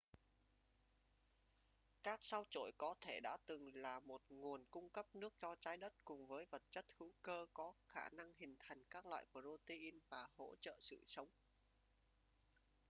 các 2.03 2.19
sao 2.21 2.43
chổi 2.49 2.71
có 2.77 2.95
thể 3.01 3.19
đã 3.19 3.37
từng 3.45 3.71
là 3.75 3.99
một 3.99 4.21
nguồn 4.29 4.65
cung 4.71 4.89
cấp 4.89 5.05
nước 5.15 5.33
cho 5.39 5.55
trái 5.61 5.77
đất 5.77 5.93
cùng 6.05 6.27
với 6.27 6.45
vật 6.49 6.61
chất 6.71 6.85
hữu 6.99 7.11
cơ 7.21 7.45
có 7.53 7.73
khả 7.87 8.09
năng 8.09 8.33
hình 8.37 8.55
thành 8.59 8.83
các 8.91 9.05
loại 9.05 9.25
protein 9.31 9.99
và 10.09 10.27
hỗ 10.37 10.55
trợ 10.61 10.77
sự 10.79 11.03
sống 11.05 11.27